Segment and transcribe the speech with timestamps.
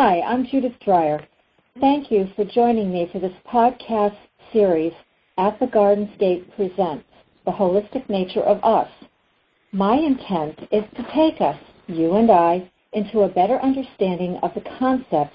[0.00, 1.26] Hi, I'm Judith Dreyer.
[1.80, 4.16] Thank you for joining me for this podcast
[4.52, 4.92] series,
[5.38, 7.04] At the Garden State Presents
[7.44, 8.88] The Holistic Nature of Us.
[9.72, 14.62] My intent is to take us, you and I, into a better understanding of the
[14.78, 15.34] concepts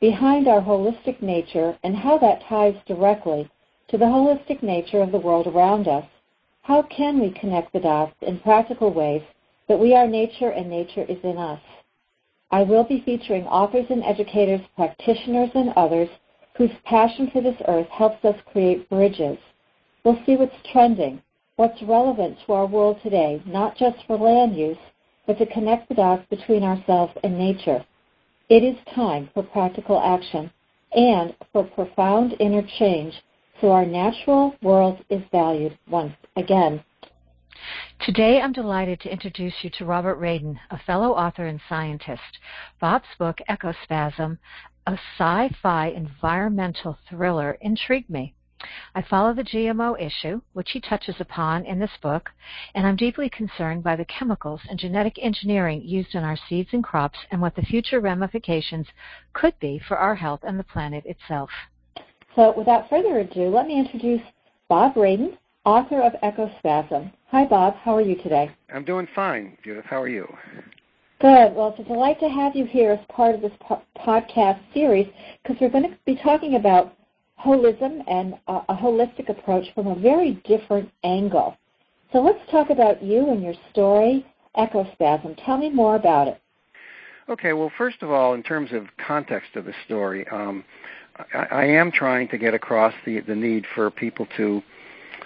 [0.00, 3.46] behind our holistic nature and how that ties directly
[3.88, 6.06] to the holistic nature of the world around us.
[6.62, 9.22] How can we connect the dots in practical ways
[9.68, 11.60] that we are nature and nature is in us?
[12.50, 16.08] I will be featuring authors and educators, practitioners, and others
[16.56, 19.38] whose passion for this earth helps us create bridges.
[20.02, 21.22] We'll see what's trending,
[21.56, 24.78] what's relevant to our world today, not just for land use,
[25.26, 27.84] but to connect the dots between ourselves and nature.
[28.48, 30.50] It is time for practical action
[30.92, 33.14] and for profound inner change
[33.60, 36.82] so our natural world is valued once again.
[38.00, 42.38] Today, I'm delighted to introduce you to Robert Radin, a fellow author and scientist.
[42.80, 44.38] Bob's book, Ecospasm,
[44.86, 48.34] a sci fi environmental thriller, intrigued me.
[48.94, 52.30] I follow the GMO issue, which he touches upon in this book,
[52.72, 56.84] and I'm deeply concerned by the chemicals and genetic engineering used in our seeds and
[56.84, 58.86] crops and what the future ramifications
[59.32, 61.50] could be for our health and the planet itself.
[62.36, 64.22] So, without further ado, let me introduce
[64.68, 65.36] Bob Radin,
[65.68, 67.12] author of Ecospasm.
[67.30, 67.74] Hi, Bob.
[67.76, 68.50] How are you today?
[68.72, 69.84] I'm doing fine, Judith.
[69.84, 70.26] How are you?
[71.20, 71.54] Good.
[71.54, 75.06] Well, it's a delight to have you here as part of this po- podcast series
[75.42, 76.94] because we're going to be talking about
[77.38, 81.54] holism and uh, a holistic approach from a very different angle.
[82.12, 84.24] So let's talk about you and your story,
[84.56, 85.38] Ecospasm.
[85.44, 86.40] Tell me more about it.
[87.28, 90.64] Okay, well, first of all, in terms of context of the story, um,
[91.34, 94.62] I, I, am trying to get across the, the need for people to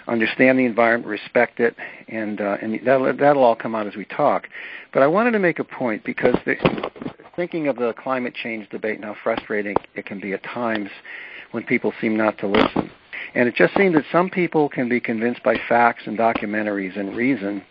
[0.07, 1.75] understand the environment, respect it,
[2.07, 4.47] and, uh, and that'll, that'll all come out as we talk.
[4.93, 6.55] But I wanted to make a point because the,
[7.35, 10.89] thinking of the climate change debate and how frustrating it can be at times,
[11.51, 12.89] when people seem not to listen.
[13.35, 17.15] And it just seems that some people can be convinced by facts and documentaries and
[17.15, 17.63] reason,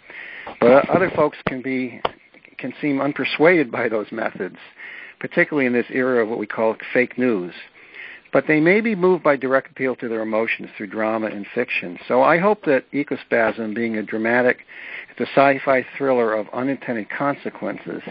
[0.60, 2.00] but other folks can be
[2.58, 4.56] can seem unpersuaded by those methods,
[5.18, 7.52] particularly in this era of what we call fake news.
[8.32, 11.98] But they may be moved by direct appeal to their emotions through drama and fiction.
[12.08, 14.64] So I hope that Ecospasm, being a dramatic
[15.12, 18.02] it's a sci-fi thriller of unintended consequences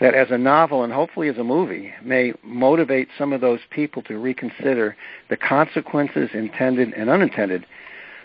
[0.00, 4.02] that as a novel and hopefully as a movie may motivate some of those people
[4.02, 4.94] to reconsider
[5.30, 7.64] the consequences intended and unintended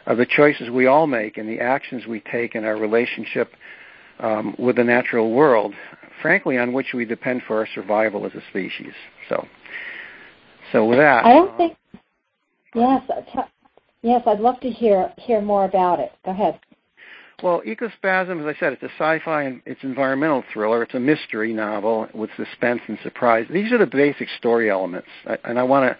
[0.06, 3.54] of the choices we all make and the actions we take in our relationship
[4.20, 5.74] um, with the natural world,
[6.22, 8.94] frankly, on which we depend for our survival as a species.
[9.30, 9.48] So,
[10.72, 11.78] so with that, I don't think.
[12.76, 13.02] Yes,
[14.02, 16.12] yes, I'd love to hear hear more about it.
[16.24, 16.60] Go ahead.
[17.42, 20.84] Well, Ecospasm, as I said, it's a sci-fi and it's environmental thriller.
[20.84, 23.46] It's a mystery novel with suspense and surprise.
[23.50, 25.08] These are the basic story elements,
[25.46, 25.96] and I want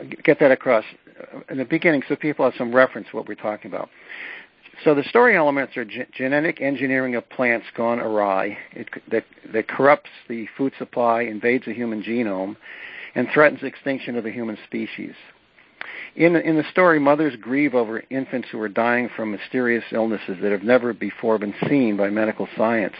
[0.00, 0.84] to get that across
[1.50, 3.90] in the beginning so people have some reference to what we're talking about.
[4.84, 9.66] So the story elements are ge- genetic engineering of plants gone awry it, that, that
[9.68, 12.56] corrupts the food supply, invades the human genome,
[13.14, 15.14] and threatens extinction of the human species.
[16.16, 20.50] In, in the story, mothers grieve over infants who are dying from mysterious illnesses that
[20.50, 22.96] have never before been seen by medical science.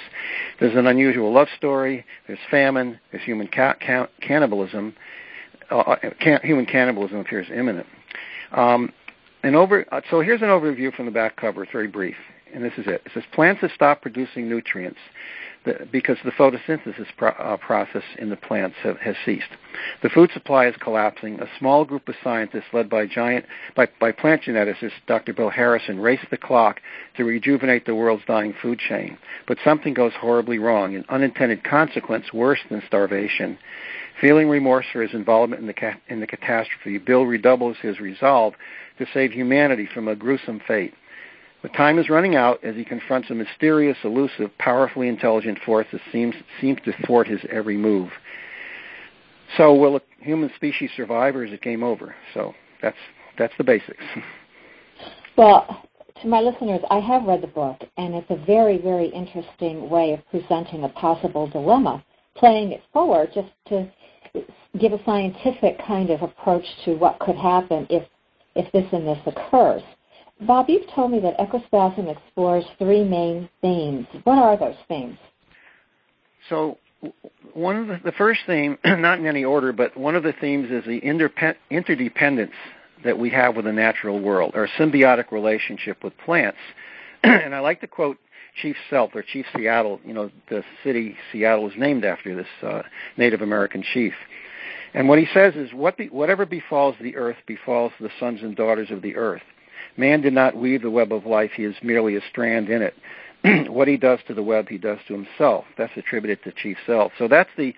[0.60, 4.94] There's an unusual love story, there's famine, there's human ca- ca- cannibalism.
[5.70, 7.86] Uh, uh can- human cannibalism appears imminent.
[8.52, 8.92] Um,
[9.42, 11.62] and over, uh, so here's an overview from the back cover.
[11.64, 12.16] It's very brief,
[12.54, 13.02] and this is it.
[13.06, 14.98] It says plants have stopped producing nutrients
[15.90, 19.48] because the photosynthesis pro, uh, process in the plants have, has ceased.
[20.02, 21.40] The food supply is collapsing.
[21.40, 25.32] A small group of scientists, led by giant by, by plant geneticist Dr.
[25.32, 26.80] Bill Harrison, race the clock
[27.16, 29.18] to rejuvenate the world's dying food chain.
[29.46, 33.58] But something goes horribly wrong, an unintended consequence worse than starvation.
[34.20, 38.54] Feeling remorse for his involvement in the, ca- in the catastrophe, Bill redoubles his resolve
[38.98, 40.94] to save humanity from a gruesome fate.
[41.62, 46.00] But time is running out as he confronts a mysterious, elusive, powerfully intelligent force that
[46.12, 48.10] seems seems to thwart his every move.
[49.56, 52.14] So will a human species survive or is it game over?
[52.34, 52.96] So that's
[53.38, 54.04] that's the basics.
[55.36, 55.84] Well,
[56.22, 60.12] to my listeners, I have read the book and it's a very, very interesting way
[60.12, 62.04] of presenting a possible dilemma,
[62.36, 63.90] playing it forward just to
[64.78, 68.06] give a scientific kind of approach to what could happen if
[68.54, 69.82] if this and this occurs.
[70.46, 74.06] Bob, you've told me that ecospasm explores three main themes.
[74.24, 75.18] What are those themes?
[76.48, 76.78] So,
[77.54, 80.70] one of the, the first theme, not in any order, but one of the themes
[80.70, 82.52] is the interdependence
[83.04, 86.58] that we have with the natural world, our symbiotic relationship with plants.
[87.22, 88.18] and I like to quote
[88.62, 90.00] Chief Sealth or Chief Seattle.
[90.04, 92.82] You know, the city Seattle is named after this uh,
[93.16, 94.14] Native American chief.
[94.94, 98.56] And what he says is, what be, whatever befalls the earth befalls the sons and
[98.56, 99.42] daughters of the earth.
[99.96, 102.94] Man did not weave the web of life; he is merely a strand in it.
[103.70, 105.64] what he does to the web, he does to himself.
[105.76, 107.12] That's attributed to Chief Sealth.
[107.18, 107.74] So that's the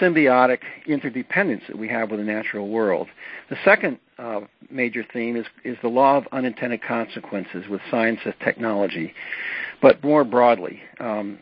[0.00, 3.08] symbiotic interdependence that we have with the natural world.
[3.50, 4.40] The second uh,
[4.70, 9.14] major theme is, is the law of unintended consequences with science and technology,
[9.80, 10.80] but more broadly.
[11.00, 11.38] Um,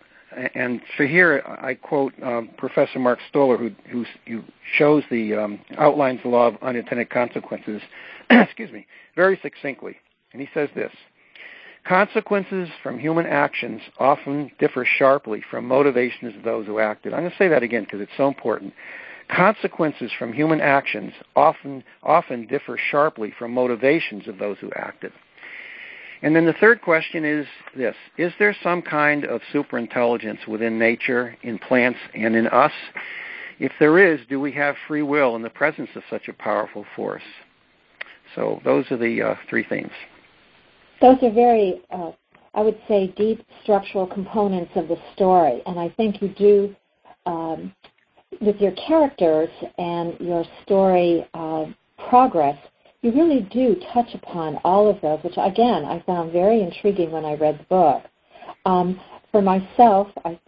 [0.55, 4.43] and so here I quote um, Professor Mark Stoller, who, who, who
[4.77, 7.81] shows the um, outlines the law of unintended consequences.
[8.31, 9.97] excuse me, very succinctly,
[10.33, 10.93] and he says this:
[11.87, 17.15] Consequences from human actions often differ sharply from motivations of those who acted.
[17.15, 18.75] I'm going to say that again because it's so important.
[19.29, 25.13] Consequences from human actions often often differ sharply from motivations of those who acted.
[26.27, 27.47] And then the third question is
[27.77, 32.73] this Is there some kind of superintelligence within nature, in plants, and in us?
[33.61, 36.85] If there is, do we have free will in the presence of such a powerful
[36.97, 37.23] force?
[38.35, 39.93] So those are the uh, three themes.
[41.01, 42.11] Those are very, uh,
[42.55, 46.75] I would say, deep structural components of the story, and I think you do,
[47.27, 47.73] um,
[48.41, 51.67] with your characters and your story uh,
[52.11, 52.59] progress,
[53.07, 57.25] you really do touch upon all of those, which again I found very intriguing when
[57.25, 58.03] I read the book.
[58.65, 59.01] Um,
[59.31, 60.39] for myself, I,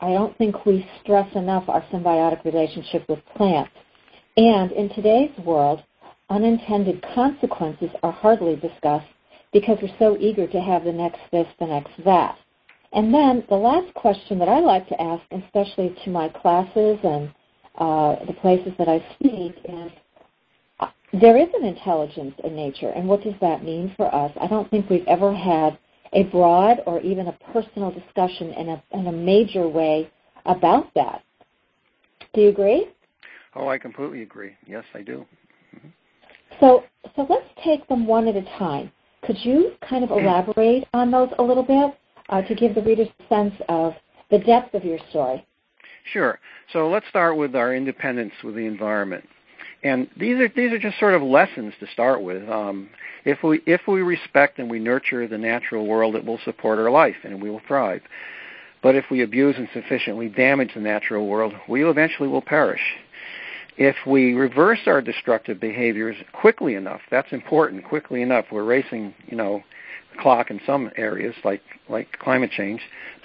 [0.00, 3.70] I don't think we stress enough our symbiotic relationship with plants.
[4.36, 5.84] And in today's world,
[6.30, 9.06] unintended consequences are hardly discussed
[9.52, 12.36] because we're so eager to have the next this, the next that.
[12.92, 17.32] And then the last question that I like to ask, especially to my classes and
[17.76, 19.92] uh, the places that I speak, is
[21.12, 24.32] there is an intelligence in nature, and what does that mean for us?
[24.40, 25.78] I don't think we've ever had
[26.12, 30.10] a broad or even a personal discussion in a, in a major way
[30.46, 31.22] about that.
[32.32, 32.88] Do you agree?
[33.54, 34.52] Oh, I completely agree.
[34.66, 35.26] Yes, I do.
[35.76, 35.88] Mm-hmm.
[36.60, 36.84] So,
[37.16, 38.92] so let's take them one at a time.
[39.22, 41.98] Could you kind of elaborate on those a little bit
[42.28, 43.94] uh, to give the readers a sense of
[44.30, 45.46] the depth of your story?
[46.12, 46.38] Sure.
[46.72, 49.28] So let's start with our independence with the environment.
[49.82, 52.48] And these are these are just sort of lessons to start with.
[52.48, 52.90] Um,
[53.24, 56.90] if we if we respect and we nurture the natural world, it will support our
[56.90, 58.02] life and we will thrive.
[58.82, 62.80] But if we abuse and sufficiently damage the natural world, we eventually will perish
[63.80, 67.82] if we reverse our destructive behaviors quickly enough, that's important.
[67.82, 69.62] Quickly enough, we're racing, you know,
[70.12, 72.82] the clock in some areas, like like climate change.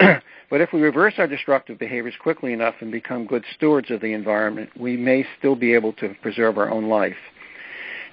[0.50, 4.12] but if we reverse our destructive behaviors quickly enough and become good stewards of the
[4.12, 7.16] environment, we may still be able to preserve our own life.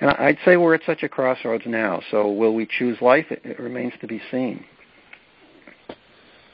[0.01, 2.01] And I'd say we're at such a crossroads now.
[2.11, 3.27] So will we choose life?
[3.29, 4.65] It, it remains to be seen.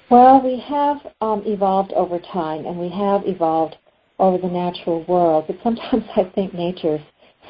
[0.10, 3.78] Well, we have um, evolved over time, and we have evolved
[4.18, 5.46] over the natural world.
[5.48, 7.02] But sometimes I think nature's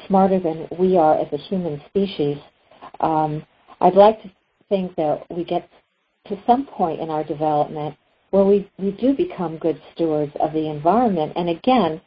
[0.06, 2.38] smarter than we are as a human species.
[3.00, 3.44] Um,
[3.80, 4.30] I'd like to
[4.68, 5.68] think that we get
[6.26, 7.96] to some point in our development
[8.30, 11.32] where we, we do become good stewards of the environment.
[11.36, 12.00] And again,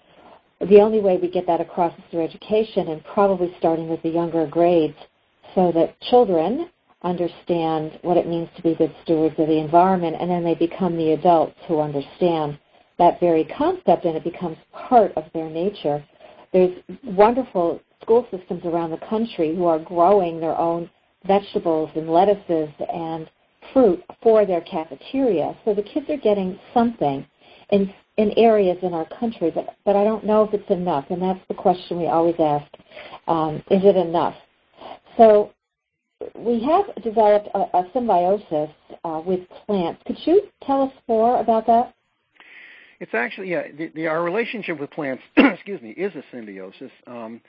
[0.60, 4.10] the only way we get that across is through education and probably starting with the
[4.10, 4.98] younger grades
[5.56, 6.70] so that children
[7.04, 10.96] understand what it means to be good stewards of the environment and then they become
[10.96, 12.58] the adults who understand
[12.98, 16.04] that very concept and it becomes part of their nature.
[16.54, 20.90] There's wonderful school systems around the country who are growing their own
[21.26, 23.30] vegetables and lettuces and
[23.72, 25.56] fruit for their cafeteria.
[25.66, 27.26] So the kids are getting something
[27.70, 31.22] in in areas in our country, but but I don't know if it's enough, and
[31.22, 32.66] that's the question we always ask:
[33.28, 34.36] um, Is it enough?
[35.18, 35.52] So
[36.36, 38.70] we have developed a, a symbiosis
[39.04, 40.02] uh, with plants.
[40.06, 41.94] Could you tell us more about that?
[43.00, 43.64] It's actually yeah.
[43.78, 46.92] The, the, our relationship with plants, excuse me, is a symbiosis.
[47.08, 47.42] Um,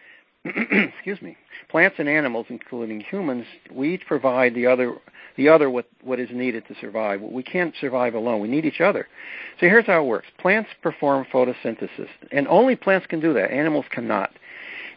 [0.95, 1.37] excuse me.
[1.69, 4.97] Plants and animals, including humans, we each provide the other
[5.37, 7.21] the other what what is needed to survive.
[7.21, 8.41] We can't survive alone.
[8.41, 9.09] We need each other.
[9.59, 10.29] So here's how it works.
[10.39, 13.51] Plants perform photosynthesis, and only plants can do that.
[13.51, 14.31] Animals cannot.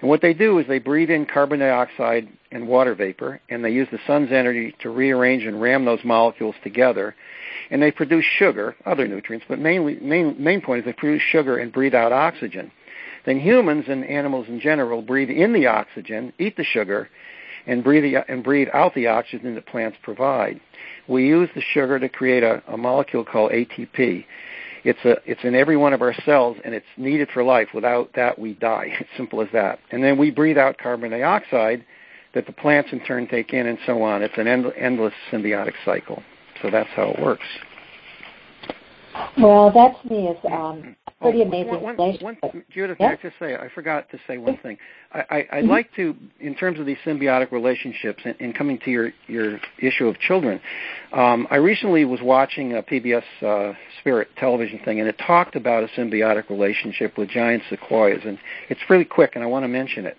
[0.02, 3.72] And what they do is they breathe in carbon dioxide and water vapor, and they
[3.72, 7.16] use the sun's energy to rearrange and ram those molecules together
[7.70, 11.58] and they produce sugar, other nutrients, but mainly main main point is they produce sugar
[11.58, 12.72] and breathe out oxygen.
[13.28, 17.10] Then humans and animals in general breathe in the oxygen, eat the sugar,
[17.68, 20.62] and breathe the, and breathe out the oxygen that plants provide.
[21.10, 24.26] We use the sugar to create a, a molecule called ATP.
[24.86, 27.68] It's a it's in every one of our cells and it's needed for life.
[27.74, 28.96] Without that, we die.
[28.98, 29.80] It's simple as that.
[29.92, 31.86] And then we breathe out carbon dioxide
[32.34, 34.22] that the plants in turn take in, and so on.
[34.22, 36.24] It's an end, endless symbiotic cycle.
[36.62, 37.46] So that's how it works.
[39.38, 43.10] Well, that to me is um, pretty oh, amazing one, one, one, Judith, yeah?
[43.10, 44.78] I just say I forgot to say one thing.
[45.14, 45.70] I, I, would mm-hmm.
[45.70, 50.08] like to, in terms of these symbiotic relationships, and, and coming to your your issue
[50.08, 50.60] of children.
[51.14, 55.84] Um, I recently was watching a PBS uh, Spirit television thing, and it talked about
[55.84, 58.38] a symbiotic relationship with giant sequoias, and
[58.70, 60.18] it's really quick, and I want to mention it.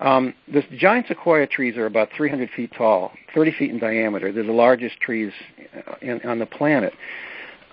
[0.00, 4.32] Um, the giant sequoia trees are about 300 feet tall, 30 feet in diameter.
[4.32, 5.32] They're the largest trees
[5.86, 6.92] uh, in, on the planet.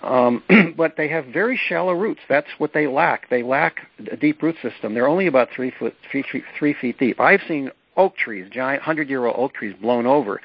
[0.03, 0.43] Um,
[0.77, 2.22] but they have very shallow roots.
[2.27, 3.29] That's what they lack.
[3.29, 4.93] They lack a deep root system.
[4.93, 7.20] They're only about three foot, three, three, three feet deep.
[7.20, 10.41] I've seen oak trees, giant hundred-year-old oak trees, blown over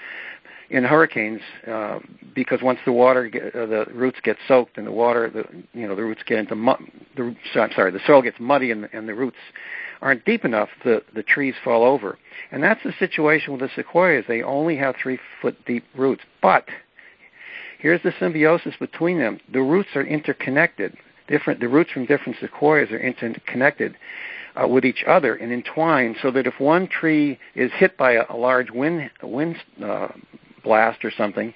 [0.70, 2.00] in hurricanes uh,
[2.34, 5.44] because once the water, get, uh, the roots get soaked, and the water, the
[5.78, 6.78] you know, the roots get into mud.
[7.16, 9.36] The, I'm sorry, the soil gets muddy, and, and the roots
[10.02, 10.68] aren't deep enough.
[10.84, 12.18] The the trees fall over,
[12.50, 14.24] and that's the situation with the sequoias.
[14.26, 16.66] They only have three foot deep roots, but
[17.86, 19.38] Here's the symbiosis between them.
[19.52, 20.96] The roots are interconnected.
[21.28, 23.96] Different, the roots from different sequoias are interconnected
[24.60, 28.24] uh, with each other and entwined, so that if one tree is hit by a,
[28.28, 30.08] a large wind wind uh,
[30.64, 31.54] blast or something,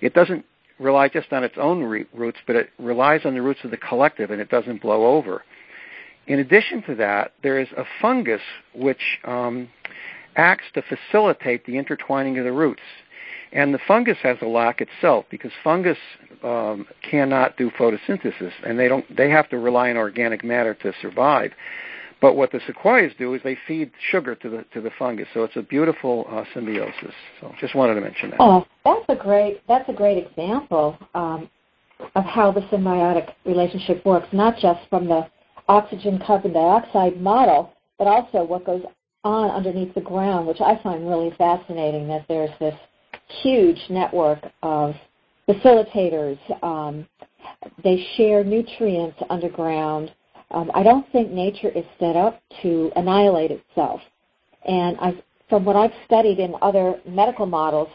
[0.00, 0.46] it doesn't
[0.78, 3.76] rely just on its own re- roots, but it relies on the roots of the
[3.76, 5.44] collective, and it doesn't blow over.
[6.26, 8.40] In addition to that, there is a fungus
[8.74, 9.68] which um,
[10.36, 12.80] acts to facilitate the intertwining of the roots.
[13.52, 15.98] And the fungus has a lock itself because fungus
[16.42, 19.04] um, cannot do photosynthesis, and they don't.
[19.16, 21.52] They have to rely on organic matter to survive.
[22.20, 25.44] But what the sequoias do is they feed sugar to the to the fungus, so
[25.44, 27.14] it's a beautiful uh, symbiosis.
[27.40, 28.40] So just wanted to mention that.
[28.40, 31.50] Oh, that's a great that's a great example um,
[32.14, 35.28] of how the symbiotic relationship works, not just from the
[35.68, 38.82] oxygen carbon dioxide model, but also what goes
[39.24, 42.08] on underneath the ground, which I find really fascinating.
[42.08, 42.74] That there's this
[43.42, 44.94] huge network of
[45.48, 46.38] facilitators.
[46.62, 47.06] Um,
[47.82, 50.12] they share nutrients underground.
[50.50, 54.00] Um, I don't think nature is set up to annihilate itself.
[54.66, 57.88] And I, from what I've studied in other medical models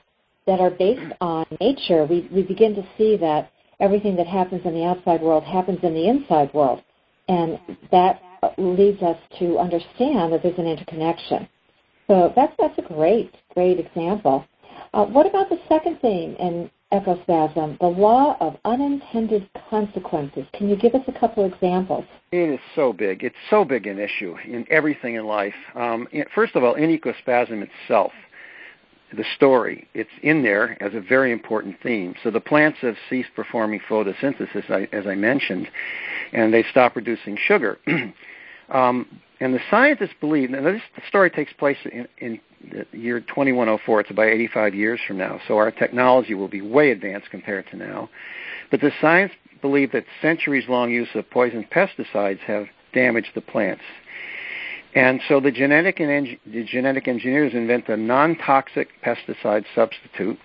[0.48, 4.74] that are based on nature, we, we begin to see that everything that happens in
[4.74, 6.82] the outside world happens in the inside world.
[7.28, 7.60] And
[7.92, 8.22] that
[8.58, 11.48] leads us to understand that there's an interconnection.
[12.08, 14.46] So that's, that's a great, great example.
[14.94, 20.46] Uh, what about the second theme in ecospasm, the law of unintended consequences?
[20.54, 22.04] Can you give us a couple examples?
[22.32, 23.24] It is so big.
[23.24, 25.54] It's so big an issue in everything in life.
[25.76, 28.12] Um, first of all, in ecospasm itself,
[29.16, 32.16] the story, it's in there as a very important theme.
[32.24, 35.70] So the plants have ceased performing photosynthesis, as I mentioned,
[36.34, 37.80] and they stop producing sugar.
[38.72, 39.06] um,
[39.40, 42.40] and the scientists believe, now this story takes place in, in
[42.72, 44.02] the year 2104.
[44.02, 45.40] It's about 85 years from now.
[45.48, 48.10] So our technology will be way advanced compared to now.
[48.70, 53.84] But the science believe that centuries-long use of poison pesticides have damaged the plants.
[54.94, 60.38] And so the genetic, and the genetic engineers invent a non-toxic pesticide substitute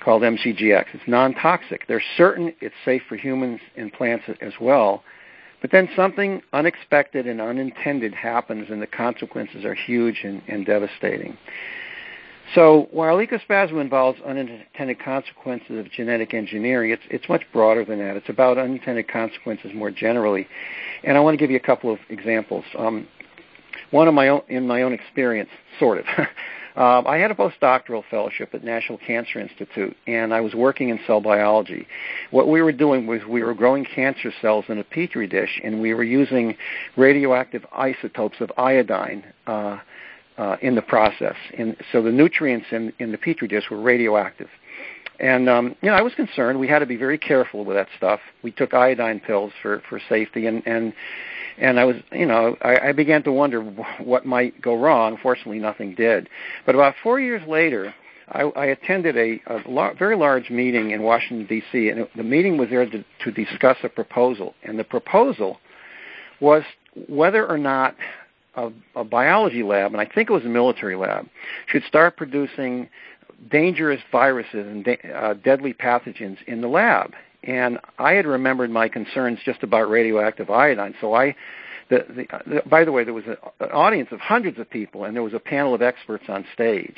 [0.00, 0.86] called MCGX.
[0.94, 1.86] It's non-toxic.
[1.88, 5.02] They're certain it's safe for humans and plants as well,
[5.60, 11.36] but then something unexpected and unintended happens, and the consequences are huge and, and devastating.
[12.54, 18.16] So while ecospasm involves unintended consequences of genetic engineering, it's, it's much broader than that.
[18.16, 20.46] It's about unintended consequences more generally.
[21.02, 22.64] And I want to give you a couple of examples.
[22.78, 23.08] Um,
[23.90, 26.04] one of my own, in my own experience, sort of.
[26.76, 31.00] Um, I had a postdoctoral fellowship at National Cancer Institute, and I was working in
[31.06, 31.86] cell biology.
[32.30, 35.80] What we were doing was we were growing cancer cells in a petri dish, and
[35.80, 36.54] we were using
[36.98, 39.78] radioactive isotopes of iodine uh,
[40.36, 41.36] uh, in the process.
[41.56, 44.48] And so the nutrients in, in the petri dish were radioactive.
[45.18, 46.58] And um, you know, I was concerned.
[46.60, 48.20] We had to be very careful with that stuff.
[48.42, 50.92] We took iodine pills for for safety, and and
[51.58, 55.18] and I was, you know, I, I began to wonder what might go wrong.
[55.22, 56.28] Fortunately, nothing did.
[56.66, 57.94] But about four years later,
[58.28, 61.88] I, I attended a, a lar- very large meeting in Washington D.C.
[61.88, 65.58] and it, the meeting was there to, to discuss a proposal, and the proposal
[66.40, 66.62] was
[67.08, 67.94] whether or not
[68.56, 71.26] a, a biology lab, and I think it was a military lab,
[71.66, 72.88] should start producing
[73.50, 77.14] dangerous viruses and de- uh, deadly pathogens in the lab.
[77.44, 81.36] And I had remembered my concerns just about radioactive iodine, so I.
[81.88, 85.04] The, the, the, by the way, there was a, an audience of hundreds of people,
[85.04, 86.96] and there was a panel of experts on stage.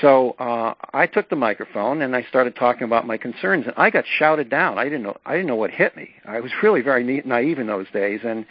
[0.00, 3.90] So uh, I took the microphone and I started talking about my concerns, and I
[3.90, 4.78] got shouted down.
[4.78, 6.10] I didn't know I didn't know what hit me.
[6.26, 8.46] I was really very naive in those days, and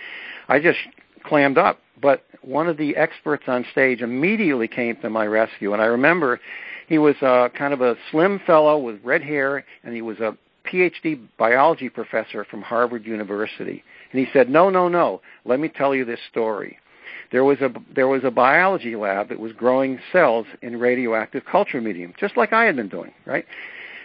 [0.48, 0.80] I just
[1.24, 1.80] clammed up.
[2.02, 6.40] But one of the experts on stage immediately came to my rescue, and I remember
[6.94, 10.38] he was uh, kind of a slim fellow with red hair, and he was a
[10.64, 13.84] PhD biology professor from Harvard University.
[14.12, 16.78] And he said, No, no, no, let me tell you this story.
[17.32, 21.82] There was, a, there was a biology lab that was growing cells in radioactive culture
[21.82, 23.46] medium, just like I had been doing, right?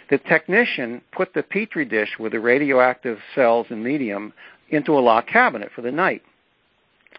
[0.09, 4.33] The technician put the petri dish with the radioactive cells and medium
[4.69, 6.23] into a locked cabinet for the night.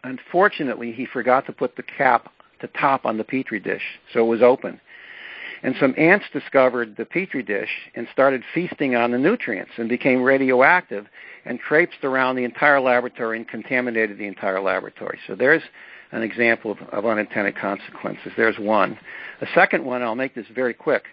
[0.02, 4.28] Unfortunately, he forgot to put the cap, the top on the petri dish, so it
[4.28, 4.80] was open.
[5.62, 10.22] And some ants discovered the petri dish and started feasting on the nutrients and became
[10.22, 11.06] radioactive
[11.44, 15.18] and traipsed around the entire laboratory and contaminated the entire laboratory.
[15.26, 15.62] So there's
[16.12, 18.32] an example of, of unintended consequences.
[18.36, 18.98] There's one.
[19.40, 21.04] A second one, I'll make this very quick.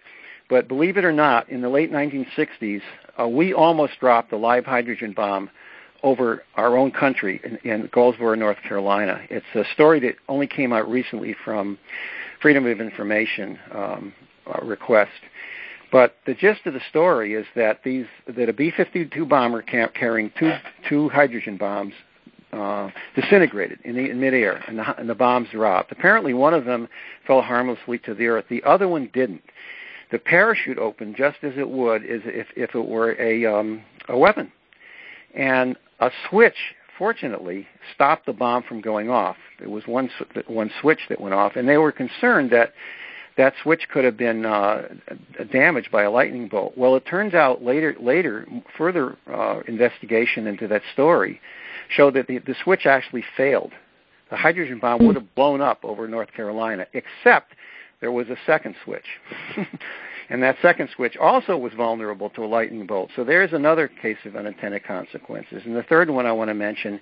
[0.50, 2.82] But believe it or not, in the late 1960s,
[3.20, 5.50] uh, we almost dropped a live hydrogen bomb
[6.04, 9.20] over our own country in, in Goldsboro, North Carolina.
[9.30, 11.78] It's a story that only came out recently from
[12.42, 14.14] Freedom of Information um,
[14.62, 15.12] request.
[15.92, 20.54] But the gist of the story is that these that a B-52 bomber carrying two
[20.90, 21.94] two hydrogen bombs
[22.54, 25.92] uh, disintegrated in, the, in midair, and the, and the bombs dropped.
[25.92, 26.88] Apparently, one of them
[27.26, 28.46] fell harmlessly to the earth.
[28.50, 29.42] The other one didn't.
[30.12, 34.18] The parachute opened just as it would as if, if it were a um, a
[34.18, 34.52] weapon,
[35.36, 36.56] and a switch,
[36.98, 39.36] fortunately, stopped the bomb from going off.
[39.62, 40.10] It was one
[40.48, 42.72] one switch that went off, and they were concerned that
[43.38, 44.88] that switch could have been uh,
[45.52, 46.76] damaged by a lightning bolt.
[46.76, 51.40] Well, it turns out later, later, further uh, investigation into that story
[51.90, 53.72] showed that the, the switch actually failed.
[54.30, 57.54] The hydrogen bomb would have blown up over North Carolina, except
[58.02, 59.06] there was a second switch.
[60.30, 63.10] and that second switch also was vulnerable to a lightning bolt.
[63.16, 65.64] So there's another case of unintended consequences.
[65.66, 67.00] And the third one I want to mention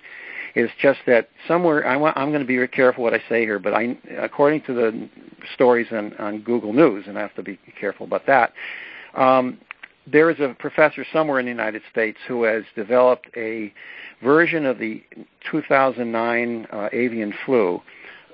[0.54, 3.40] is just that somewhere I want, I'm going to be very careful what I say
[3.42, 5.08] here, but I, according to the
[5.54, 8.52] stories on, on Google News, and I have to be careful about that.
[9.14, 9.58] Um,
[10.06, 13.72] there is a professor somewhere in the United States who has developed a
[14.22, 15.02] version of the
[15.50, 17.82] 2009 uh, avian flu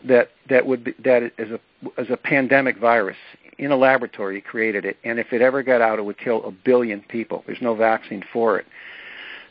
[0.05, 1.61] that that would be, that is a
[1.99, 3.17] as a pandemic virus
[3.65, 4.37] in a laboratory.
[4.37, 7.45] He created it, and if it ever got out, it would kill a billion people.
[7.47, 8.67] There's no vaccine for it.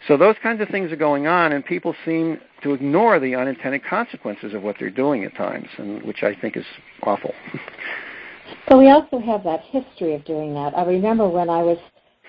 [0.08, 3.84] So those kinds of things are going on, and people seem to ignore the unintended
[3.86, 6.66] consequences of what they're doing at times, and which I think is
[7.04, 7.34] awful.
[8.68, 10.78] So we also have that history of doing that.
[10.78, 11.78] I remember when I was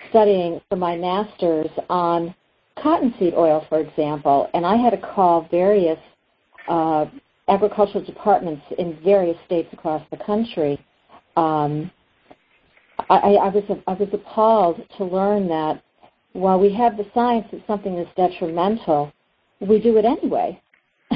[0.08, 2.32] studying for my master's on
[2.80, 5.98] cottonseed oil, for example, and I had to call various
[6.68, 7.06] uh,
[7.48, 10.78] agricultural departments in various states across the country.
[11.36, 11.90] Um,
[13.10, 15.82] I, I was I was appalled to learn that
[16.32, 19.12] while we have the science that something is detrimental,
[19.60, 20.60] we do it anyway.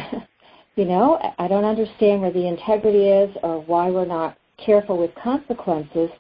[0.77, 5.15] you know, I don't understand where the integrity is or why we're not careful with
[5.15, 6.11] consequences.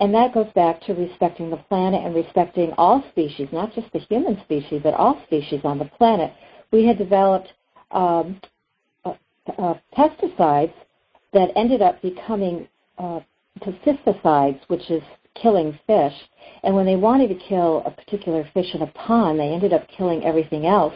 [0.00, 4.00] And that goes back to respecting the planet and respecting all species, not just the
[4.00, 6.32] human species, but all species on the planet.
[6.72, 7.52] We had developed
[7.90, 8.40] um,
[9.04, 9.14] uh,
[9.58, 10.72] uh, pesticides
[11.32, 13.20] that ended up becoming uh,
[13.62, 15.02] pesticides, which is
[15.34, 16.14] killing fish.
[16.62, 19.88] And when they wanted to kill a particular fish in a pond, they ended up
[19.88, 20.94] killing everything else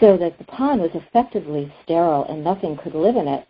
[0.00, 3.46] so that the pond was effectively sterile and nothing could live in it.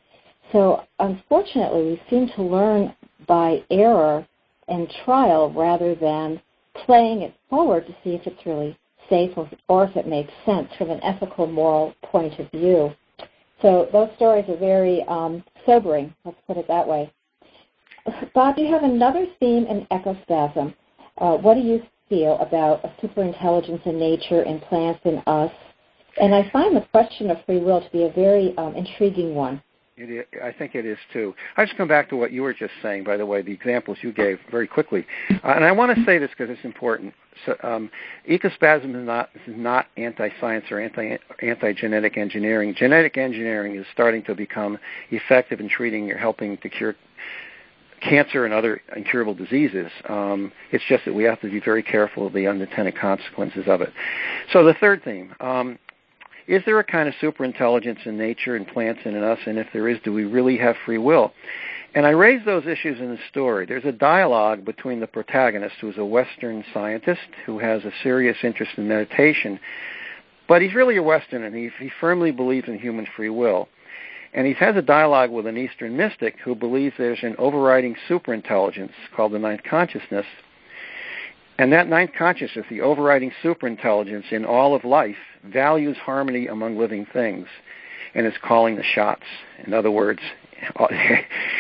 [0.53, 2.95] So unfortunately, we seem to learn
[3.27, 4.27] by error
[4.69, 6.41] and trial rather than
[6.87, 10.69] playing it forward to see if it's really safe or, or if it makes sense
[10.77, 12.93] from an ethical, moral point of view.
[13.61, 17.13] So those stories are very um, sobering, let's put it that way.
[18.35, 20.75] Bob, you have another theme in ecospasm.
[21.19, 25.53] Uh, what do you feel about superintelligence in nature, in plants, in us?
[26.21, 29.63] And I find the question of free will to be a very um, intriguing one.
[30.01, 31.35] I think it is too.
[31.57, 33.99] I just come back to what you were just saying, by the way, the examples
[34.01, 35.05] you gave very quickly.
[35.31, 37.13] Uh, and I want to say this because it's important.
[37.45, 37.91] So, um,
[38.29, 42.77] ecospasm is not, is not anti-science or anti, anti-genetic engineering.
[42.79, 44.79] Genetic engineering is starting to become
[45.11, 46.95] effective in treating or helping to cure
[48.01, 49.91] cancer and other incurable diseases.
[50.09, 53.81] Um, it's just that we have to be very careful of the unintended consequences of
[53.81, 53.93] it.
[54.53, 55.35] So the third theme.
[55.41, 55.79] Um,
[56.47, 59.39] is there a kind of superintelligence in nature and plants and in us?
[59.47, 61.33] And if there is, do we really have free will?
[61.95, 63.67] And I raise those issues in the story.
[63.67, 68.73] There's a dialogue between the protagonist, who's a Western scientist who has a serious interest
[68.77, 69.61] in meditation,
[70.49, 73.69] but he's really a Western and he, he firmly believes in human free will.
[74.35, 78.93] And he has a dialogue with an Eastern mystic who believes there's an overriding superintelligence
[79.15, 80.27] called the ninth consciousness.
[81.59, 87.07] And that ninth consciousness, the overriding superintelligence in all of life, values harmony among living
[87.13, 87.49] things
[88.15, 89.25] and is calling the shots.
[89.67, 90.21] In other words,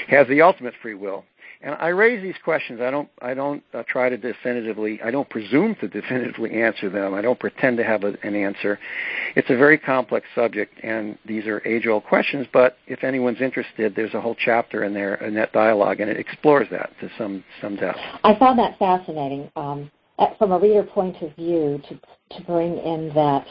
[0.08, 1.24] has the ultimate free will.
[1.60, 2.80] And I raise these questions.
[2.80, 3.08] I don't.
[3.20, 5.00] I don't uh, try to definitively.
[5.02, 7.14] I don't presume to definitively answer them.
[7.14, 8.78] I don't pretend to have a, an answer.
[9.34, 12.46] It's a very complex subject, and these are age-old questions.
[12.52, 16.16] But if anyone's interested, there's a whole chapter in there in that dialogue, and it
[16.16, 17.98] explores that to some some depth.
[18.22, 19.90] I found that fascinating um,
[20.38, 23.46] from a reader point of view to to bring in that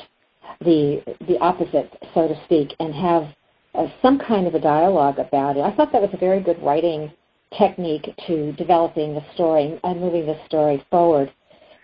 [0.62, 3.28] the the opposite, so to speak, and have
[3.76, 5.62] uh, some kind of a dialogue about it.
[5.62, 7.12] I thought that was a very good writing
[7.58, 11.32] technique to developing the story and moving the story forward.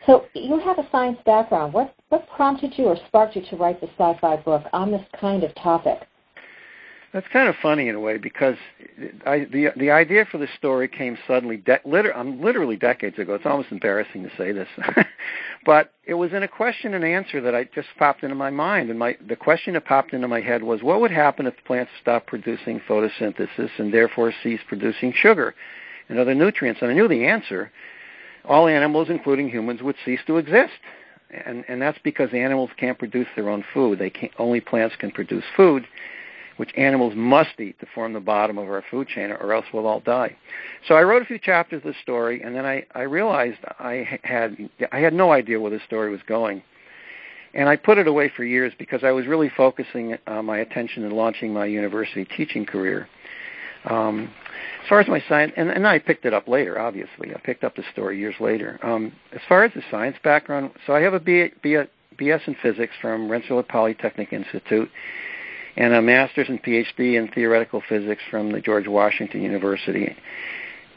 [0.06, 1.74] So you have a science background.
[1.74, 5.44] What what prompted you or sparked you to write the sci-fi book on this kind
[5.44, 6.08] of topic?
[7.14, 8.56] That's kind of funny in a way because
[9.28, 13.36] I, the the idea for the story came suddenly, de- liter- um, literally decades ago.
[13.36, 14.68] It's almost embarrassing to say this,
[15.66, 18.90] but it was in a question and answer that I just popped into my mind.
[18.90, 21.62] And my the question that popped into my head was, what would happen if the
[21.62, 25.54] plants stopped producing photosynthesis and therefore ceased producing sugar
[26.10, 26.82] and other nutrients?
[26.82, 27.72] And I knew the answer.
[28.44, 30.74] All animals, including humans, would cease to exist.
[31.46, 34.00] And, and that's because animals can't produce their own food.
[34.00, 35.86] They can't, only plants can produce food
[36.58, 39.88] which animals must eat to form the bottom of our food chain, or else we'll
[39.88, 40.36] all die.
[40.88, 44.20] So I wrote a few chapters of the story, and then I, I realized I
[44.24, 44.58] had
[44.92, 46.62] I had no idea where the story was going,
[47.54, 51.04] and I put it away for years because I was really focusing uh, my attention
[51.04, 53.08] in launching my university teaching career.
[53.86, 54.30] Um,
[54.84, 56.80] as far as my science, and, and I picked it up later.
[56.80, 58.80] Obviously, I picked up the story years later.
[58.84, 61.78] Um, as far as the science background, so I have a B, B,
[62.18, 64.90] BS in physics from Rensselaer Polytechnic Institute
[65.76, 70.16] and a master's and PhD in theoretical physics from the George Washington University.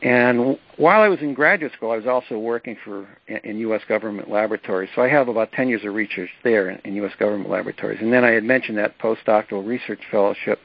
[0.02, 3.80] And while I was in graduate school, I was also working for in U.S.
[3.88, 4.90] government laboratories.
[4.94, 7.12] So I have about 10 years of research there in, in U.S.
[7.18, 8.00] government laboratories.
[8.02, 10.58] And then I had mentioned that postdoctoral research fellowship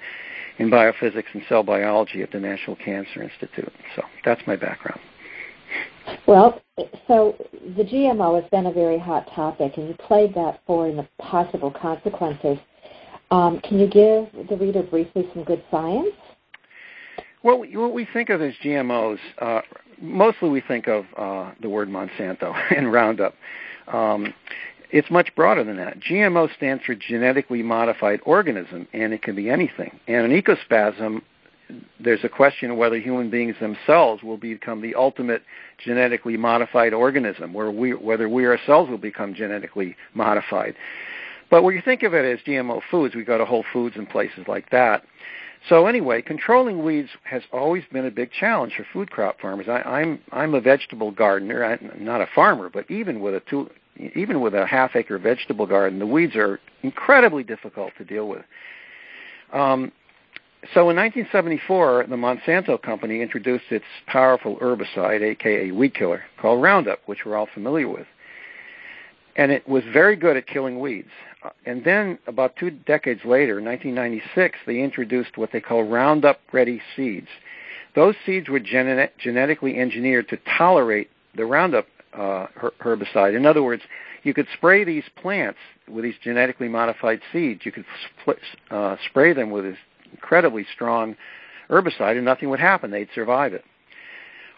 [0.57, 3.71] in biophysics and cell biology at the National Cancer Institute.
[3.95, 4.99] So that's my background.
[6.27, 6.61] Well,
[7.07, 7.35] so
[7.77, 11.07] the GMO has been a very hot topic, and you played that for in the
[11.19, 12.57] possible consequences
[13.31, 16.13] um, can you give the reader briefly some good science?
[17.43, 19.61] Well, what we think of as GMOs, uh,
[19.99, 23.33] mostly we think of uh, the word Monsanto and Roundup.
[23.87, 24.33] Um,
[24.91, 25.99] it's much broader than that.
[26.01, 29.97] GMO stands for genetically modified organism, and it can be anything.
[30.07, 31.21] And an ecospasm,
[31.99, 35.43] there's a question of whether human beings themselves will become the ultimate
[35.83, 40.75] genetically modified organism, where we, whether we ourselves will become genetically modified.
[41.51, 44.09] But when you think of it as GMO foods, we go to Whole Foods and
[44.09, 45.03] places like that.
[45.69, 49.67] So anyway, controlling weeds has always been a big challenge for food crop farmers.
[49.69, 53.69] I, I'm I'm a vegetable gardener, I'm not a farmer, but even with a two,
[54.15, 58.43] even with a half acre vegetable garden, the weeds are incredibly difficult to deal with.
[59.53, 59.91] Um,
[60.73, 66.99] so in 1974, the Monsanto company introduced its powerful herbicide, aka weed killer, called Roundup,
[67.05, 68.07] which we're all familiar with.
[69.35, 71.09] And it was very good at killing weeds
[71.65, 77.27] and then about two decades later, 1996, they introduced what they call Roundup Ready seeds.
[77.95, 83.35] Those seeds were genetically engineered to tolerate the Roundup uh, her- herbicide.
[83.35, 83.81] In other words,
[84.23, 85.57] you could spray these plants
[85.89, 87.61] with these genetically modified seeds.
[87.65, 87.85] You could
[88.69, 89.77] uh, spray them with this
[90.11, 91.15] incredibly strong
[91.69, 92.91] herbicide, and nothing would happen.
[92.91, 93.65] They'd survive it.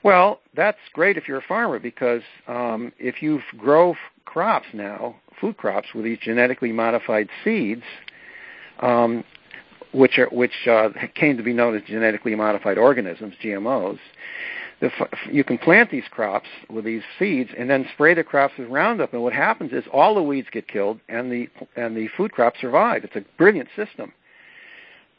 [0.04, 5.56] Well, that's great if you're a farmer because um, if you grow crops now, food
[5.58, 7.84] crops with these genetically modified seeds,
[8.80, 9.24] um,
[9.94, 14.00] which are which uh, came to be known as genetically modified organisms, GMOs.
[14.82, 14.92] The,
[15.32, 19.14] you can plant these crops with these seeds and then spray the crops with Roundup,
[19.14, 22.60] and what happens is all the weeds get killed and the and the food crops
[22.60, 23.06] survive.
[23.06, 24.12] It's a brilliant system.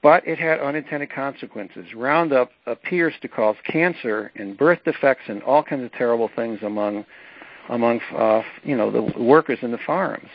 [0.05, 1.95] But it had unintended consequences.
[1.97, 7.07] Roundup appears to cause cancer and birth defects and all kinds of terrible things among
[7.71, 10.29] among uh, you know the workers in the farms.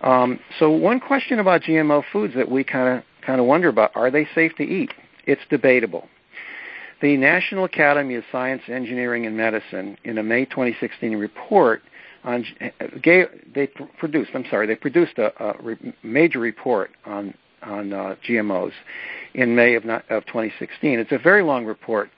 [0.00, 3.90] Um, so one question about GMO foods that we kind of kind of wonder about:
[3.96, 4.92] Are they safe to eat?
[5.24, 6.08] It's debatable.
[7.02, 11.82] The National Academy of Science, Engineering, and Medicine, in a May 2016 report
[12.22, 12.44] on,
[13.02, 13.66] gave, they
[13.98, 14.30] produced.
[14.34, 17.34] I'm sorry, they produced a, a major report on
[17.66, 18.72] on uh, GMOs
[19.34, 20.98] in May of, not, of 2016.
[20.98, 22.10] It's a very long report,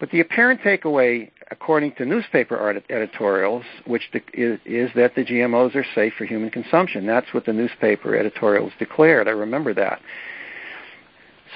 [0.00, 5.74] but the apparent takeaway according to newspaper editorials, which de- is, is, that the GMOs
[5.74, 7.06] are safe for human consumption.
[7.06, 9.28] That's what the newspaper editorials declared.
[9.28, 10.00] I remember that.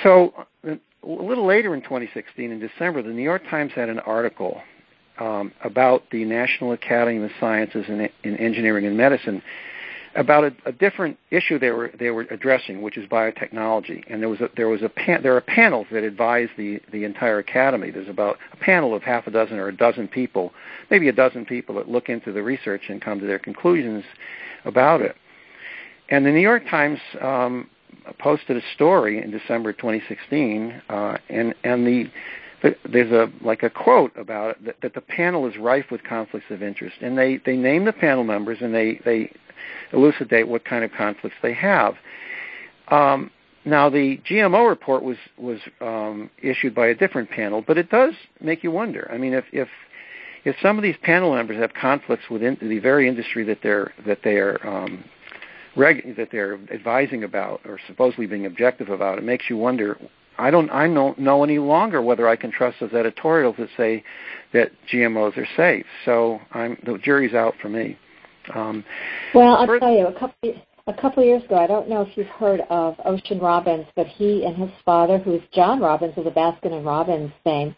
[0.03, 4.62] So a little later in 2016, in December, the New York Times had an article
[5.18, 9.42] um, about the National Academy of Sciences in, in Engineering and Medicine
[10.14, 14.05] about a, a, different issue they were they were addressing, which is biotechnology.
[14.09, 17.05] And there was a, there was a pan, there are panels that advise the the
[17.05, 17.90] entire academy.
[17.90, 20.53] There's about a panel of half a dozen or a dozen people,
[20.90, 24.05] maybe a dozen people that look into the research and come to their conclusions
[24.64, 25.16] about it.
[26.11, 27.70] And the New York Times um,
[28.18, 32.11] posted a story in December 2016, uh, and and the
[32.88, 36.51] there's a like a quote about it that, that the panel is rife with conflicts
[36.51, 39.33] of interest, and they they name the panel members and they they
[39.92, 41.94] elucidate what kind of conflicts they have.
[42.88, 43.31] Um,
[43.64, 48.14] now, the GMO report was was um, issued by a different panel, but it does
[48.40, 49.09] make you wonder.
[49.12, 49.68] I mean, if if
[50.44, 54.18] if some of these panel members have conflicts within the very industry that they're that
[54.25, 55.05] they are um,
[55.77, 59.96] reg- that they're advising about or supposedly being objective about, it makes you wonder.
[60.38, 64.03] I don't I don't know any longer whether I can trust those editorials that say
[64.53, 65.87] that GMOs are safe.
[66.05, 67.96] So I'm the jury's out for me.
[68.55, 68.85] Um,
[69.35, 70.55] well, I'll tell you, a couple
[70.87, 74.07] a couple of years ago, I don't know if you've heard of Ocean Robbins, but
[74.07, 77.76] he and his father, who's John Robbins of the Baskin and Robbins fame,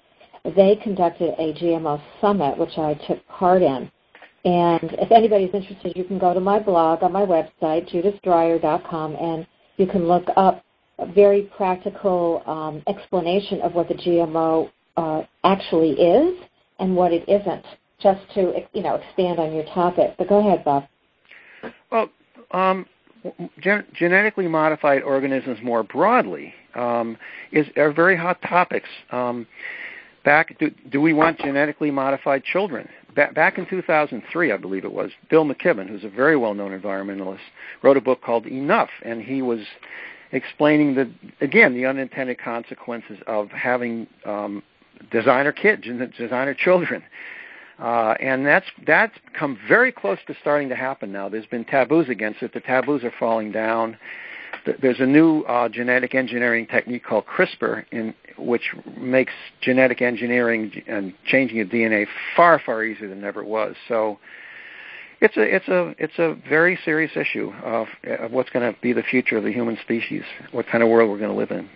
[0.56, 3.90] they conducted a GMO summit, which I took part in.
[4.46, 9.46] And if anybody's interested, you can go to my blog on my website, judithdreyer.com, and
[9.76, 10.64] you can look up
[10.98, 16.38] a very practical um, explanation of what the GMO uh, actually is
[16.78, 17.64] and what it isn't
[18.04, 20.14] just to you know expand on your topic.
[20.16, 20.84] But go ahead, Bob.
[21.90, 22.10] Well,
[22.52, 22.86] um,
[23.60, 27.16] gen- genetically modified organisms more broadly um,
[27.50, 28.88] is are very hot topics.
[29.10, 29.46] Um,
[30.24, 32.88] back, do, do we want genetically modified children?
[33.14, 37.38] Ba- back in 2003, I believe it was, Bill McKibben, who's a very well-known environmentalist,
[37.82, 39.60] wrote a book called Enough, and he was
[40.32, 44.62] explaining the again the unintended consequences of having um,
[45.10, 47.02] designer kids and designer children.
[47.78, 51.28] Uh, and that's that's come very close to starting to happen now.
[51.28, 52.54] There's been taboos against it.
[52.54, 53.96] The taboos are falling down.
[54.80, 61.12] There's a new uh, genetic engineering technique called CRISPR, in which makes genetic engineering and
[61.26, 62.06] changing of DNA
[62.36, 63.74] far far easier than ever was.
[63.88, 64.18] So
[65.20, 67.88] it's a it's a it's a very serious issue of,
[68.20, 71.10] of what's going to be the future of the human species, what kind of world
[71.10, 71.68] we're going to live in.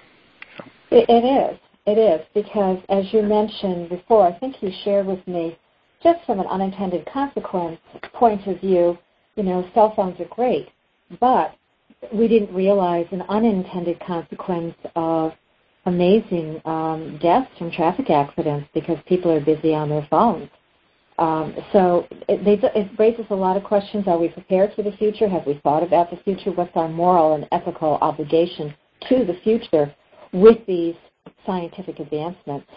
[0.57, 0.65] So.
[0.91, 1.59] It, it is.
[1.87, 5.59] It is because, as you mentioned before, I think you shared with me
[6.03, 7.81] just from an unintended consequence
[8.15, 8.97] point of view,
[9.37, 10.69] you know, cell phones are great,
[11.21, 11.55] but
[12.13, 15.33] we didn't realize an unintended consequence of
[15.87, 20.49] amazing um, deaths from traffic accidents because people are busy on their phones.
[21.19, 24.07] Um, so it, they, it raises a lot of questions.
[24.07, 25.29] Are we prepared for the future?
[25.29, 26.53] Have we thought about the future?
[26.53, 28.73] What's our moral and ethical obligation
[29.09, 29.93] to the future
[30.33, 30.95] with these
[31.45, 32.69] scientific advancements?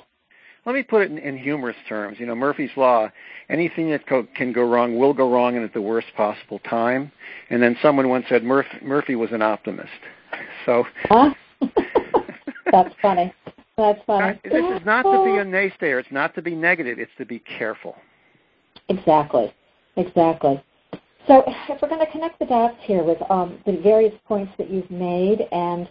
[0.66, 2.20] Let me put it in, in humorous terms.
[2.20, 3.10] You know, Murphy's Law,
[3.50, 7.12] anything that co- can go wrong will go wrong and at the worst possible time.
[7.50, 9.90] And then someone once said Murphy, Murphy was an optimist.
[10.66, 10.86] So.
[11.06, 11.34] Huh?
[12.72, 13.34] That's funny.
[13.78, 14.40] That's funny.
[14.44, 16.00] This is not to be a naysayer.
[16.00, 17.00] It's not to be negative.
[17.00, 17.96] It's to be careful.
[18.88, 19.54] Exactly.
[19.98, 20.64] Exactly.
[21.28, 24.70] So if we're going to connect the dots here with um, the various points that
[24.70, 25.90] you've made and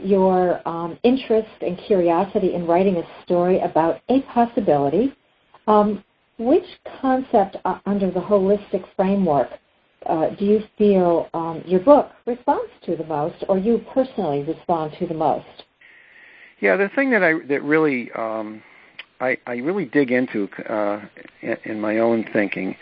[0.00, 5.14] your um, interest and curiosity in writing a story about a possibility.
[5.66, 6.02] Um,
[6.38, 6.64] which
[7.00, 9.50] concept uh, under the holistic framework
[10.06, 14.92] uh, do you feel um, your book responds to the most, or you personally respond
[14.98, 15.64] to the most?
[16.60, 18.62] Yeah, the thing that I that really um,
[19.20, 21.00] I, I really dig into uh,
[21.40, 22.76] in, in my own thinking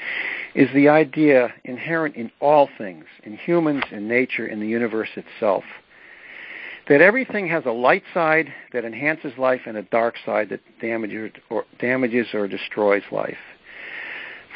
[0.55, 5.65] is the idea inherent in all things, in humans, in nature, in the universe itself,
[6.91, 11.31] that everything has a light side that enhances life and a dark side that damages
[11.49, 13.39] or, damages or destroys life.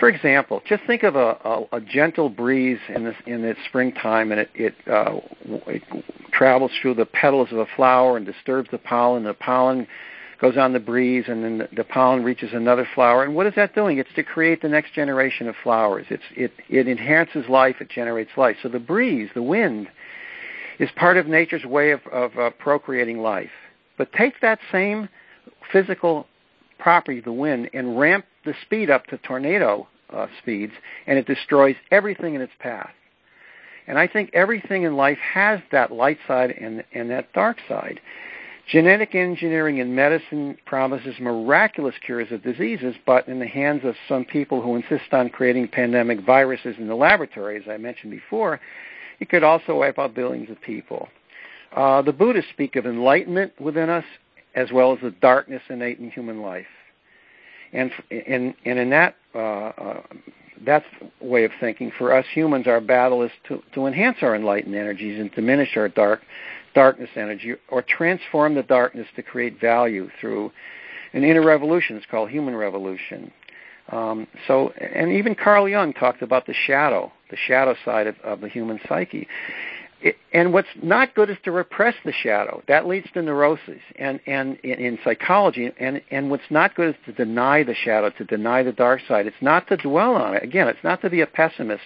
[0.01, 4.33] For example, just think of a, a, a gentle breeze in the in the springtime,
[4.33, 5.20] and it it, uh,
[5.68, 5.83] it
[6.33, 9.23] travels through the petals of a flower and disturbs the pollen.
[9.23, 9.87] The pollen
[10.40, 13.23] goes on the breeze, and then the, the pollen reaches another flower.
[13.23, 13.99] And what is that doing?
[13.99, 16.07] It's to create the next generation of flowers.
[16.11, 17.77] It's it it enhances life.
[17.81, 18.57] It generates life.
[18.61, 19.87] So the breeze, the wind,
[20.79, 23.51] is part of nature's way of, of uh, procreating life.
[23.97, 25.09] But take that same
[25.73, 26.27] physical
[26.79, 30.73] property, the wind, and ramp the speed up to tornado uh, speeds,
[31.07, 32.91] and it destroys everything in its path.
[33.87, 38.01] And I think everything in life has that light side and, and that dark side.
[38.71, 44.25] Genetic engineering in medicine promises miraculous cures of diseases, but in the hands of some
[44.25, 48.61] people who insist on creating pandemic viruses in the laboratory, as I mentioned before,
[49.20, 51.09] it could also wipe out billions of people.
[51.74, 54.05] Uh, the Buddhists speak of enlightenment within us
[54.55, 56.66] as well as the darkness innate in human life.
[57.72, 60.03] And, and, and in that, uh, uh,
[61.20, 61.92] way of thinking.
[61.98, 65.88] For us humans, our battle is to, to enhance our enlightened energies and diminish our
[65.88, 66.22] dark
[66.74, 70.50] darkness energy, or transform the darkness to create value through
[71.12, 71.96] an inner revolution.
[71.96, 73.31] It's called human revolution.
[73.90, 78.40] Um, so, and even Carl Jung talked about the shadow, the shadow side of, of
[78.40, 79.27] the human psyche.
[80.33, 82.62] And what's not good is to repress the shadow.
[82.68, 83.85] That leads to neurosis.
[83.97, 88.11] And, and in, in psychology, and, and what's not good is to deny the shadow,
[88.11, 89.27] to deny the dark side.
[89.27, 90.42] It's not to dwell on it.
[90.42, 91.85] Again, it's not to be a pessimist.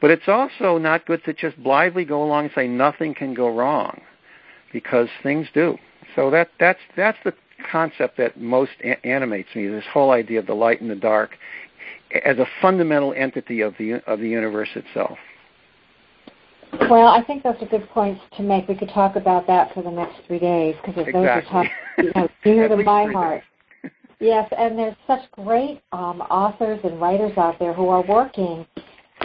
[0.00, 3.48] But it's also not good to just blithely go along and say nothing can go
[3.54, 4.00] wrong,
[4.72, 5.78] because things do.
[6.14, 7.32] So that that's that's the
[7.70, 9.68] concept that most a- animates me.
[9.68, 11.30] This whole idea of the light and the dark
[12.24, 15.18] as a fundamental entity of the of the universe itself.
[16.88, 18.66] Well, I think those are good points to make.
[18.66, 21.12] We could talk about that for the next three days because exactly.
[21.12, 21.66] those are tough,
[21.98, 23.42] you know, near to my heart.
[23.82, 23.92] Days.
[24.20, 28.64] Yes, and there's such great um, authors and writers out there who are working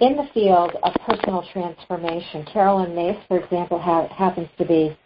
[0.01, 2.45] in the field of personal transformation.
[2.51, 4.97] Caroline Myss, for example, ha- happens to be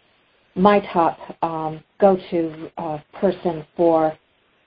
[0.54, 4.16] my top um, go-to uh, person for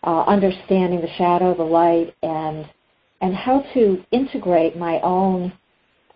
[0.04, 2.70] uh, understanding the shadow, the light, and
[3.26, 5.52] and how to integrate my own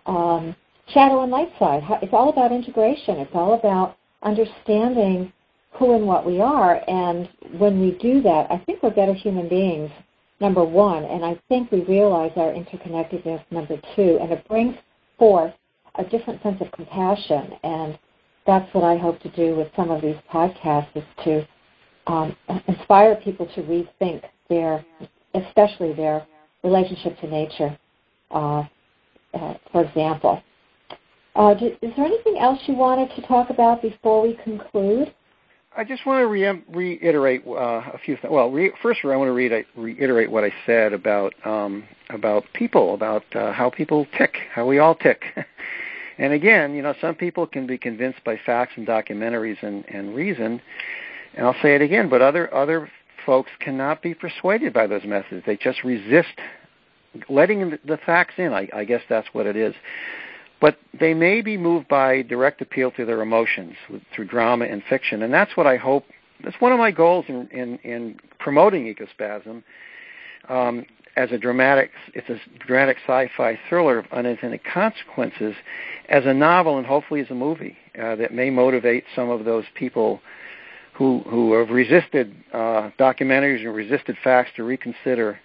[0.06, 0.56] um,
[0.94, 1.82] shadow and light side.
[2.04, 3.18] It's all about integration.
[3.18, 5.34] It's all about understanding
[5.72, 6.88] who and what we are.
[6.88, 9.90] And when we do that, I think we're better human beings,
[10.40, 11.04] number one.
[11.04, 14.20] And I think we realize our interconnectedness, number two.
[14.22, 14.76] And it brings
[15.18, 15.54] forth
[15.96, 17.54] a different sense of compassion.
[17.64, 17.98] And
[18.46, 21.48] that's what I hope to do with some of these podcasts is to
[22.06, 22.36] um,
[22.68, 24.86] inspire people to rethink their,
[25.34, 26.28] especially their
[26.64, 27.78] relationship to nature,
[28.32, 28.64] uh,
[29.34, 30.42] uh, for example.
[31.36, 35.14] Uh, do, is there anything else you wanted to talk about before we conclude?
[35.78, 38.32] I just want to re- reiterate uh, a few things.
[38.32, 42.96] Well, re- first, I want to re- reiterate what I said about um, about people,
[42.96, 45.24] about uh, how people tick, how we all tick.
[46.18, 50.16] and again, you know, some people can be convinced by facts and documentaries and, and
[50.16, 50.60] reason.
[51.36, 52.90] And I'll say it again, but other other
[53.30, 55.44] folks cannot be persuaded by those methods.
[55.46, 56.30] They just resist
[57.30, 58.54] letting the facts in.
[58.54, 59.76] I, I guess that's what it is
[60.62, 64.84] but they may be moved by direct appeal to their emotions with, through drama and
[64.90, 66.06] fiction, and that's what I hope.
[66.44, 69.64] That's one of my goals in in, in promoting Ecospasm
[70.50, 71.92] um, as a dramatic.
[72.14, 75.56] It's a dramatic sci-fi thriller of unintended consequences,
[76.10, 79.66] as a novel and hopefully as a movie uh, that may motivate some of those
[79.76, 80.20] people
[81.00, 85.40] who who have resisted uh, documentaries and resisted facts to reconsider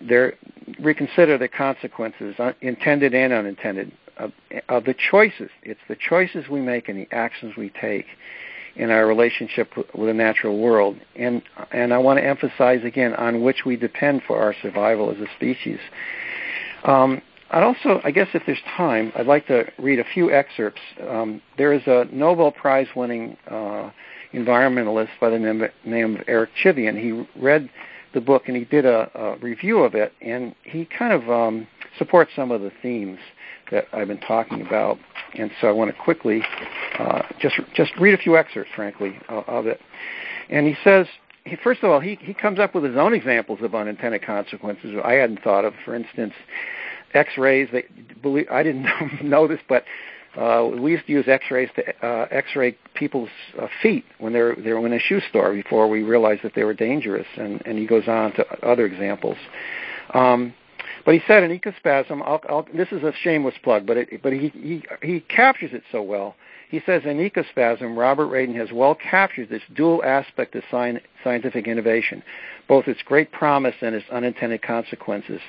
[0.00, 0.34] their
[0.80, 4.32] reconsider the consequences, uh, intended and unintended, of,
[4.68, 5.50] of the choices.
[5.62, 8.06] It's the choices we make and the actions we take
[8.74, 10.96] in our relationship with the natural world.
[11.14, 15.18] And and I want to emphasize again on which we depend for our survival as
[15.18, 15.78] a species.
[16.82, 20.80] Um, I'd also, I guess, if there's time, I'd like to read a few excerpts.
[21.08, 23.90] Um, there is a Nobel Prize-winning uh,
[24.32, 27.00] environmentalist by the name, name of Eric Chivian.
[27.00, 27.70] He read
[28.14, 31.66] the book and he did a, a review of it, and he kind of um,
[31.98, 33.18] supports some of the themes
[33.70, 34.98] that I've been talking about.
[35.34, 36.42] And so I want to quickly
[36.98, 39.80] uh, just just read a few excerpts, frankly, uh, of it.
[40.48, 41.06] And he says,
[41.62, 45.14] first of all, he he comes up with his own examples of unintended consequences I
[45.14, 45.74] hadn't thought of.
[45.84, 46.32] For instance,
[47.14, 47.68] X-rays.
[47.72, 47.84] They
[48.22, 48.86] believe I didn't
[49.22, 49.84] know this, but
[50.36, 54.84] uh, we used to use X-rays to uh, X-ray people's uh, feet when they're they're
[54.84, 57.26] in a shoe store before we realized that they were dangerous.
[57.36, 59.38] And and he goes on to other examples.
[60.14, 60.54] Um,
[61.04, 64.32] but he said in Ecospasm, I'll, I'll, this is a shameless plug, but it, but
[64.32, 66.34] he, he he captures it so well.
[66.68, 71.68] He says in Ecospasm, Robert Radin has well captured this dual aspect of sci- scientific
[71.68, 72.22] innovation,
[72.66, 75.40] both its great promise and its unintended consequences.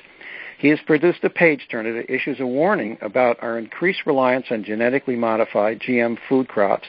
[0.58, 4.64] He has produced a page turner that issues a warning about our increased reliance on
[4.64, 6.88] genetically modified GM food crops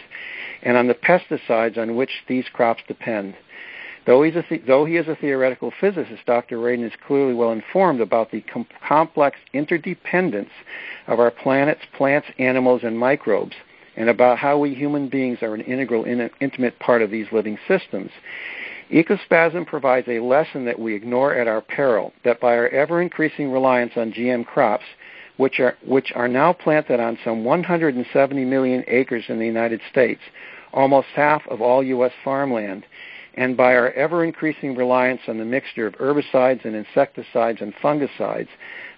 [0.62, 3.36] and on the pesticides on which these crops depend.
[4.06, 6.58] Though, he's a th- though he is a theoretical physicist, Dr.
[6.58, 10.50] Radin is clearly well informed about the com- complex interdependence
[11.08, 13.56] of our planet's plants, animals, and microbes,
[14.00, 17.60] and about how we human beings are an integral, in- intimate part of these living
[17.68, 18.10] systems.
[18.92, 23.52] Ecospasm provides a lesson that we ignore at our peril, that by our ever increasing
[23.52, 24.86] reliance on GM crops,
[25.38, 30.22] which are, which are now planted on some 170 million acres in the United States,
[30.74, 32.12] almost half of all U.S.
[32.24, 32.86] farmland,
[33.36, 38.50] and by our ever increasing reliance on the mixture of herbicides and insecticides and fungicides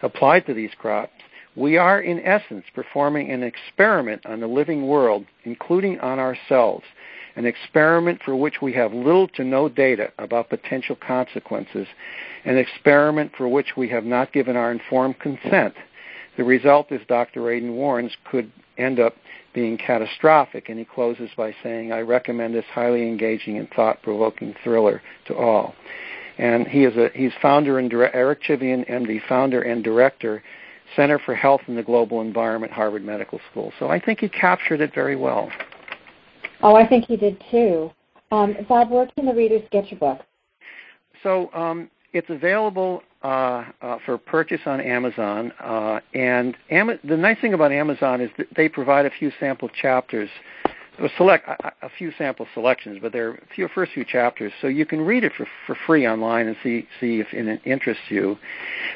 [0.04, 1.12] applied to these crops,
[1.56, 6.86] we are in essence performing an experiment on the living world, including on ourselves,
[7.36, 11.88] an experiment for which we have little to no data about potential consequences,
[12.45, 15.74] an experiment for which we have not given our informed consent.
[16.38, 17.41] The result, as Dr.
[17.41, 19.16] Radin warns, could end up
[19.54, 25.02] being catastrophic, and he closes by saying, I recommend this highly engaging and thought-provoking thriller
[25.28, 25.76] to all.
[26.38, 30.41] And he is a he's founder and dire- Eric Chivian, MD, founder and director,
[30.96, 33.72] Center for Health and the Global Environment, Harvard Medical School.
[33.80, 35.50] So I think he captured it very well.
[36.62, 37.92] Oh, I think he did too.
[38.32, 40.22] Um, Bob, where can the readers get your book?
[41.24, 45.52] So um, it's available uh, uh, for purchase on Amazon.
[45.60, 49.70] Uh, and Am- the nice thing about Amazon is that they provide a few sample
[49.70, 50.30] chapters,
[51.18, 55.02] select a, few sample selections, but they're a few first few chapters, so you can
[55.02, 58.38] read it for for free online and see see if it interests you.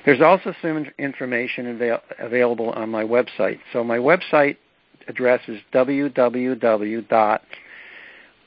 [0.05, 3.59] There's also some information avail- available on my website.
[3.73, 4.57] So my website
[5.07, 7.39] address is www